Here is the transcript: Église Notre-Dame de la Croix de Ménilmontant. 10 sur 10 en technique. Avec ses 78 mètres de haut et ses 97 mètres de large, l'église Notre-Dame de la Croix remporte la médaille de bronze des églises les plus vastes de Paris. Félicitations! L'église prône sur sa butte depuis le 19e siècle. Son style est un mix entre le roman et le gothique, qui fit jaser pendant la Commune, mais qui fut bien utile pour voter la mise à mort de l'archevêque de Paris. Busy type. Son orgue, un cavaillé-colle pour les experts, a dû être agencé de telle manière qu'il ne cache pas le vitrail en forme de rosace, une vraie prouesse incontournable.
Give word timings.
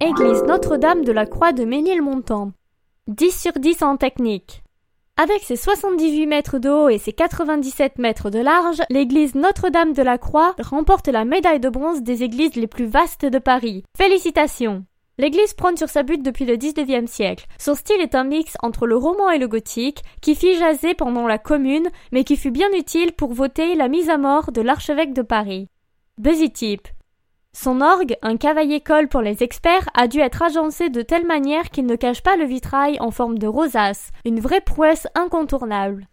Église 0.00 0.44
Notre-Dame 0.44 1.04
de 1.04 1.10
la 1.10 1.26
Croix 1.26 1.52
de 1.52 1.64
Ménilmontant. 1.64 2.52
10 3.08 3.36
sur 3.36 3.52
10 3.54 3.82
en 3.82 3.96
technique. 3.96 4.62
Avec 5.16 5.42
ses 5.42 5.56
78 5.56 6.26
mètres 6.26 6.60
de 6.60 6.70
haut 6.70 6.88
et 6.88 6.98
ses 6.98 7.12
97 7.12 7.98
mètres 7.98 8.30
de 8.30 8.38
large, 8.38 8.80
l'église 8.90 9.34
Notre-Dame 9.34 9.94
de 9.94 10.02
la 10.02 10.16
Croix 10.16 10.54
remporte 10.60 11.08
la 11.08 11.24
médaille 11.24 11.58
de 11.58 11.68
bronze 11.68 12.02
des 12.02 12.22
églises 12.22 12.54
les 12.54 12.68
plus 12.68 12.86
vastes 12.86 13.26
de 13.26 13.40
Paris. 13.40 13.82
Félicitations! 13.96 14.84
L'église 15.18 15.54
prône 15.54 15.76
sur 15.76 15.88
sa 15.88 16.04
butte 16.04 16.22
depuis 16.22 16.44
le 16.44 16.54
19e 16.54 17.08
siècle. 17.08 17.46
Son 17.58 17.74
style 17.74 18.00
est 18.00 18.14
un 18.14 18.22
mix 18.22 18.56
entre 18.62 18.86
le 18.86 18.96
roman 18.96 19.30
et 19.30 19.38
le 19.38 19.48
gothique, 19.48 20.04
qui 20.20 20.36
fit 20.36 20.54
jaser 20.54 20.94
pendant 20.94 21.26
la 21.26 21.38
Commune, 21.38 21.88
mais 22.12 22.22
qui 22.22 22.36
fut 22.36 22.52
bien 22.52 22.70
utile 22.72 23.14
pour 23.14 23.32
voter 23.32 23.74
la 23.74 23.88
mise 23.88 24.10
à 24.10 24.16
mort 24.16 24.52
de 24.52 24.60
l'archevêque 24.60 25.12
de 25.12 25.22
Paris. 25.22 25.66
Busy 26.18 26.52
type. 26.52 26.86
Son 27.60 27.80
orgue, 27.80 28.16
un 28.22 28.36
cavaillé-colle 28.36 29.08
pour 29.08 29.20
les 29.20 29.42
experts, 29.42 29.88
a 29.92 30.06
dû 30.06 30.20
être 30.20 30.42
agencé 30.42 30.90
de 30.90 31.02
telle 31.02 31.26
manière 31.26 31.70
qu'il 31.70 31.86
ne 31.86 31.96
cache 31.96 32.22
pas 32.22 32.36
le 32.36 32.44
vitrail 32.44 33.00
en 33.00 33.10
forme 33.10 33.36
de 33.36 33.48
rosace, 33.48 34.12
une 34.24 34.38
vraie 34.38 34.60
prouesse 34.60 35.08
incontournable. 35.16 36.06